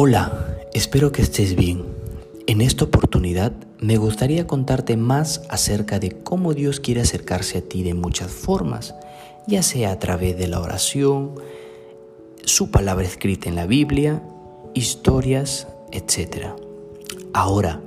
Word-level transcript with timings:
Hola, 0.00 0.56
espero 0.74 1.10
que 1.10 1.22
estés 1.22 1.56
bien. 1.56 1.82
En 2.46 2.60
esta 2.60 2.84
oportunidad 2.84 3.50
me 3.80 3.96
gustaría 3.96 4.46
contarte 4.46 4.96
más 4.96 5.42
acerca 5.48 5.98
de 5.98 6.12
cómo 6.12 6.54
Dios 6.54 6.78
quiere 6.78 7.00
acercarse 7.00 7.58
a 7.58 7.62
ti 7.62 7.82
de 7.82 7.94
muchas 7.94 8.30
formas, 8.30 8.94
ya 9.48 9.60
sea 9.64 9.90
a 9.90 9.98
través 9.98 10.38
de 10.38 10.46
la 10.46 10.60
oración, 10.60 11.34
su 12.44 12.70
palabra 12.70 13.04
escrita 13.04 13.48
en 13.48 13.56
la 13.56 13.66
Biblia, 13.66 14.22
historias, 14.72 15.66
etc. 15.90 16.50
Ahora, 17.32 17.80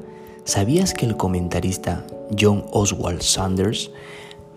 ¿sabías 0.43 0.93
que 0.93 1.05
el 1.05 1.15
comentarista 1.15 2.05
John 2.37 2.65
Oswald 2.73 3.21
Sanders 3.21 3.89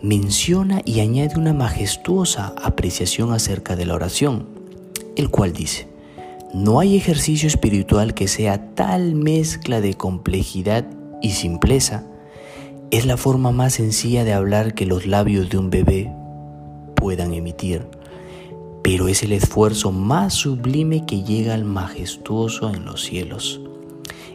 menciona 0.03 0.83
y 0.85 0.99
añade 0.99 1.39
una 1.39 1.53
majestuosa 1.53 2.53
apreciación 2.61 3.33
acerca 3.33 3.77
de 3.77 3.87
la 3.87 3.95
oración, 3.95 4.49
el 5.15 5.31
cual 5.31 5.53
dice, 5.53 5.94
no 6.55 6.79
hay 6.79 6.97
ejercicio 6.97 7.49
espiritual 7.49 8.15
que 8.15 8.29
sea 8.29 8.75
tal 8.77 9.17
mezcla 9.17 9.81
de 9.81 9.95
complejidad 9.95 10.87
y 11.21 11.31
simpleza. 11.31 12.07
Es 12.93 13.07
la 13.07 13.17
forma 13.17 13.51
más 13.51 13.75
sencilla 13.75 14.23
de 14.23 14.35
hablar 14.35 14.75
que 14.75 14.87
los 14.87 15.05
labios 15.05 15.51
de 15.51 15.59
un 15.59 15.71
bebé 15.71 16.13
puedan 16.95 17.35
emitir, 17.35 17.89
pero 18.85 19.09
es 19.09 19.25
el 19.25 19.33
esfuerzo 19.33 19.91
más 19.91 20.33
sublime 20.35 21.05
que 21.07 21.25
llega 21.25 21.55
al 21.55 21.65
majestuoso 21.65 22.73
en 22.73 22.85
los 22.85 23.03
cielos. 23.03 23.61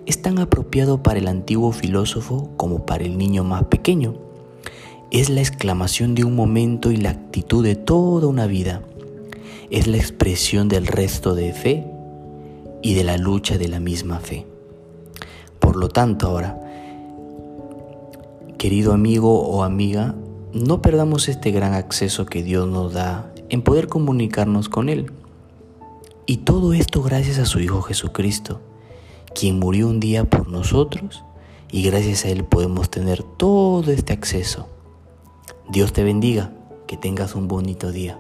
Es 0.06 0.22
tan 0.22 0.40
apropiado 0.40 1.02
para 1.02 1.20
el 1.20 1.28
antiguo 1.30 1.72
filósofo 1.72 2.50
como 2.58 2.86
para 2.86 3.06
el 3.06 3.18
niño 3.18 3.46
más 3.46 3.64
pequeño. 3.64 4.16
Es 5.10 5.30
la 5.30 5.40
exclamación 5.40 6.16
de 6.16 6.26
un 6.26 6.36
momento 6.36 6.92
y 6.92 6.98
la 6.98 7.12
actitud 7.12 7.64
de 7.64 7.76
toda 7.76 8.28
una 8.28 8.46
vida. 8.46 8.82
Es 9.70 9.88
la 9.88 9.96
expresión 9.96 10.68
del 10.68 10.86
resto 10.86 11.34
de 11.34 11.54
fe 11.54 11.86
y 12.82 12.94
de 12.94 13.04
la 13.04 13.18
lucha 13.18 13.58
de 13.58 13.68
la 13.68 13.80
misma 13.80 14.20
fe. 14.20 14.46
Por 15.60 15.76
lo 15.76 15.90
tanto, 15.90 16.28
ahora, 16.28 16.60
querido 18.58 18.94
amigo 18.94 19.42
o 19.42 19.64
amiga, 19.64 20.16
no 20.54 20.82
perdamos 20.82 21.30
este 21.30 21.52
gran 21.52 21.74
acceso 21.74 22.26
que 22.26 22.44
Dios 22.44 22.68
nos 22.68 22.94
da 22.94 23.32
en 23.50 23.62
poder 23.62 23.88
comunicarnos 23.88 24.70
con 24.70 24.90
Él. 24.90 25.12
Y 26.26 26.38
todo 26.38 26.74
esto 26.74 27.02
gracias 27.02 27.40
a 27.40 27.46
su 27.46 27.60
Hijo 27.60 27.82
Jesucristo, 27.82 28.62
quien 29.34 29.60
murió 29.60 29.88
un 29.88 30.00
día 30.00 30.26
por 30.26 30.48
nosotros 30.48 31.24
y 31.72 31.84
gracias 31.84 32.26
a 32.26 32.30
Él 32.30 32.44
podemos 32.44 32.90
tener 32.90 33.24
todo 33.24 33.92
este 33.92 34.14
acceso. 34.14 34.68
Dios 35.70 35.94
te 35.94 36.04
bendiga, 36.04 36.52
que 36.88 36.98
tengas 36.98 37.36
un 37.36 37.48
bonito 37.48 37.92
día. 37.92 38.18